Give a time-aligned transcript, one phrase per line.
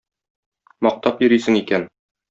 [0.87, 1.91] Мактап йөрисең икән.